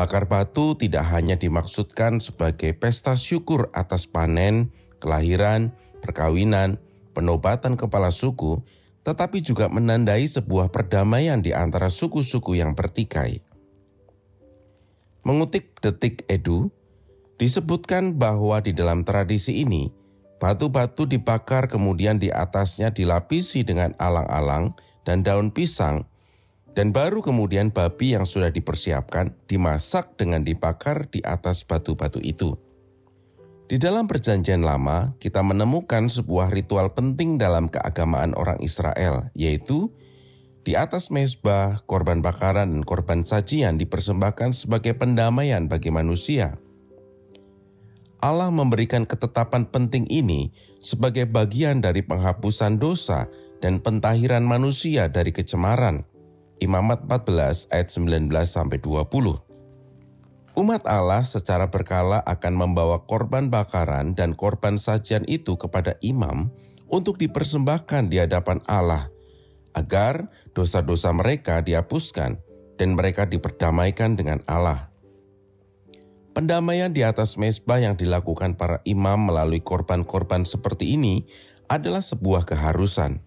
Bakar 0.00 0.24
batu 0.24 0.80
tidak 0.80 1.12
hanya 1.12 1.36
dimaksudkan 1.36 2.24
sebagai 2.24 2.72
pesta 2.72 3.20
syukur 3.20 3.68
atas 3.76 4.08
panen, 4.08 4.72
kelahiran, 5.00 5.72
perkawinan, 6.04 6.78
penobatan 7.16 7.74
kepala 7.74 8.12
suku, 8.12 8.60
tetapi 9.02 9.40
juga 9.40 9.72
menandai 9.72 10.28
sebuah 10.28 10.68
perdamaian 10.68 11.40
di 11.40 11.56
antara 11.56 11.88
suku-suku 11.88 12.60
yang 12.60 12.76
bertikai. 12.76 13.40
Mengutip 15.24 15.80
detik 15.80 16.28
Edu, 16.28 16.68
disebutkan 17.40 18.20
bahwa 18.20 18.60
di 18.60 18.76
dalam 18.76 19.02
tradisi 19.02 19.64
ini, 19.64 19.90
Batu-batu 20.40 21.04
dibakar 21.04 21.68
kemudian 21.68 22.16
di 22.16 22.32
atasnya 22.32 22.88
dilapisi 22.88 23.60
dengan 23.60 23.92
alang-alang 24.00 24.72
dan 25.04 25.20
daun 25.20 25.52
pisang 25.52 26.08
dan 26.72 26.96
baru 26.96 27.20
kemudian 27.20 27.68
babi 27.76 28.16
yang 28.16 28.24
sudah 28.24 28.48
dipersiapkan 28.48 29.36
dimasak 29.44 30.16
dengan 30.16 30.40
dibakar 30.40 31.12
di 31.12 31.20
atas 31.20 31.68
batu-batu 31.68 32.24
itu. 32.24 32.56
Di 33.70 33.78
dalam 33.78 34.10
Perjanjian 34.10 34.66
Lama, 34.66 35.14
kita 35.22 35.46
menemukan 35.46 36.10
sebuah 36.10 36.50
ritual 36.50 36.90
penting 36.90 37.38
dalam 37.38 37.70
keagamaan 37.70 38.34
orang 38.34 38.58
Israel, 38.66 39.30
yaitu 39.30 39.94
di 40.66 40.74
atas 40.74 41.14
mezbah, 41.14 41.78
korban 41.86 42.18
bakaran 42.18 42.74
dan 42.74 42.82
korban 42.82 43.22
sajian 43.22 43.78
dipersembahkan 43.78 44.58
sebagai 44.58 44.98
pendamaian 44.98 45.70
bagi 45.70 45.94
manusia. 45.94 46.58
Allah 48.18 48.50
memberikan 48.50 49.06
ketetapan 49.06 49.62
penting 49.70 50.02
ini 50.10 50.50
sebagai 50.82 51.30
bagian 51.30 51.78
dari 51.78 52.02
penghapusan 52.02 52.74
dosa 52.74 53.30
dan 53.62 53.78
pentahiran 53.78 54.42
manusia 54.42 55.06
dari 55.06 55.30
kecemaran. 55.30 56.02
Imamat 56.58 57.06
14 57.06 57.70
ayat 57.70 57.86
19 57.86 58.34
sampai 58.50 58.82
20. 58.82 59.49
Umat 60.58 60.82
Allah 60.90 61.22
secara 61.22 61.70
berkala 61.70 62.18
akan 62.26 62.54
membawa 62.58 63.06
korban 63.06 63.48
bakaran 63.48 64.18
dan 64.18 64.34
korban 64.34 64.76
sajian 64.82 65.22
itu 65.30 65.54
kepada 65.54 65.94
imam 66.02 66.50
untuk 66.90 67.22
dipersembahkan 67.22 68.10
di 68.10 68.18
hadapan 68.18 68.58
Allah 68.66 69.14
agar 69.78 70.26
dosa-dosa 70.50 71.14
mereka 71.14 71.62
dihapuskan 71.62 72.42
dan 72.74 72.98
mereka 72.98 73.30
diperdamaikan 73.30 74.18
dengan 74.18 74.42
Allah. 74.50 74.90
Pendamaian 76.34 76.90
di 76.90 77.06
atas 77.06 77.38
mesbah 77.38 77.78
yang 77.78 77.94
dilakukan 77.94 78.58
para 78.58 78.82
imam 78.82 79.30
melalui 79.30 79.62
korban-korban 79.62 80.42
seperti 80.42 80.98
ini 80.98 81.26
adalah 81.70 82.02
sebuah 82.02 82.42
keharusan. 82.46 83.22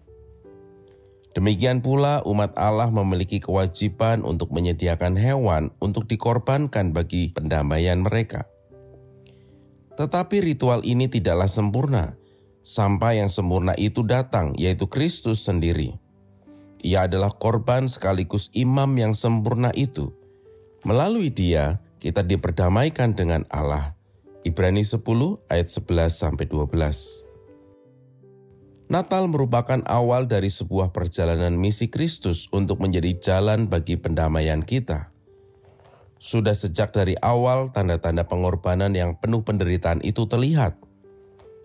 Demikian 1.34 1.82
pula 1.82 2.22
umat 2.22 2.54
Allah 2.54 2.94
memiliki 2.94 3.42
kewajiban 3.42 4.22
untuk 4.22 4.54
menyediakan 4.54 5.18
hewan 5.18 5.74
untuk 5.82 6.06
dikorbankan 6.06 6.94
bagi 6.94 7.34
pendamaian 7.34 7.98
mereka. 7.98 8.46
Tetapi 9.98 10.42
ritual 10.42 10.86
ini 10.86 11.10
tidaklah 11.10 11.50
sempurna 11.50 12.14
sampai 12.62 13.18
yang 13.18 13.28
sempurna 13.28 13.74
itu 13.74 14.06
datang, 14.06 14.54
yaitu 14.54 14.86
Kristus 14.86 15.42
sendiri. 15.42 15.98
Ia 16.86 17.10
adalah 17.10 17.34
korban 17.34 17.90
sekaligus 17.90 18.48
imam 18.54 18.94
yang 18.94 19.12
sempurna 19.12 19.74
itu. 19.74 20.14
Melalui 20.86 21.34
Dia, 21.34 21.82
kita 21.98 22.22
diperdamaikan 22.22 23.16
dengan 23.16 23.42
Allah. 23.50 23.96
Ibrani 24.44 24.84
10 24.84 25.00
ayat 25.48 25.68
11 25.72 26.12
sampai 26.12 26.44
12. 26.44 27.33
Natal 28.84 29.26
merupakan 29.26 29.80
awal 29.88 30.28
dari 30.28 30.52
sebuah 30.52 30.92
perjalanan 30.92 31.56
misi 31.56 31.88
Kristus 31.88 32.52
untuk 32.52 32.84
menjadi 32.84 33.16
jalan 33.16 33.66
bagi 33.66 33.96
pendamaian 33.96 34.60
kita. 34.60 35.12
Sudah 36.20 36.52
sejak 36.56 36.92
dari 36.92 37.16
awal 37.20 37.72
tanda-tanda 37.72 38.28
pengorbanan 38.28 38.92
yang 38.92 39.16
penuh 39.16 39.44
penderitaan 39.44 40.04
itu 40.04 40.28
terlihat. 40.28 40.76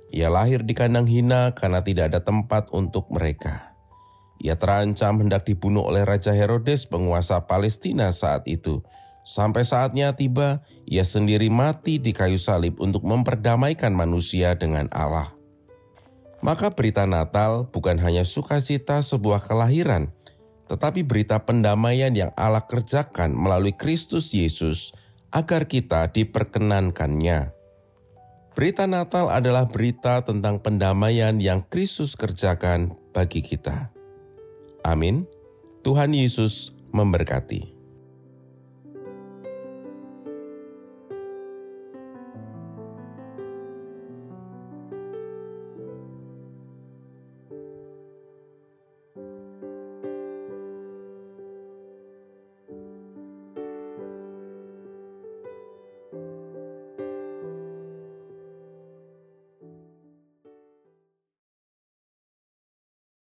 Ia 0.10 0.32
lahir 0.32 0.66
di 0.66 0.74
kandang 0.74 1.06
hina 1.06 1.54
karena 1.54 1.86
tidak 1.86 2.16
ada 2.16 2.20
tempat 2.24 2.72
untuk 2.74 3.12
mereka. 3.14 3.76
Ia 4.40 4.56
terancam 4.56 5.20
hendak 5.20 5.44
dibunuh 5.48 5.84
oleh 5.84 6.08
Raja 6.08 6.32
Herodes 6.32 6.88
penguasa 6.88 7.44
Palestina 7.46 8.10
saat 8.16 8.48
itu 8.48 8.80
Sampai 9.30 9.62
saatnya 9.62 10.16
tiba, 10.18 10.66
ia 10.90 11.06
sendiri 11.06 11.54
mati 11.54 12.02
di 12.02 12.18
kayu 12.18 12.42
salib 12.42 12.82
untuk 12.82 13.06
memperdamaikan 13.06 13.94
manusia 13.94 14.58
dengan 14.58 14.90
Allah. 14.90 15.39
Maka 16.40 16.72
berita 16.72 17.04
Natal 17.04 17.68
bukan 17.68 18.00
hanya 18.00 18.24
sukacita 18.24 19.04
sebuah 19.04 19.44
kelahiran, 19.44 20.16
tetapi 20.72 21.04
berita 21.04 21.44
pendamaian 21.44 22.16
yang 22.16 22.32
Allah 22.40 22.64
kerjakan 22.64 23.36
melalui 23.36 23.76
Kristus 23.76 24.32
Yesus 24.32 24.96
agar 25.36 25.68
kita 25.68 26.08
diperkenankannya. 26.16 27.52
Berita 28.56 28.88
Natal 28.88 29.32
adalah 29.32 29.68
berita 29.72 30.20
tentang 30.24 30.60
pendamaian 30.60 31.40
yang 31.40 31.64
Kristus 31.68 32.16
kerjakan 32.20 32.92
bagi 33.16 33.40
kita. 33.40 33.92
Amin. 34.84 35.28
Tuhan 35.84 36.12
Yesus 36.12 36.76
memberkati. 36.92 37.79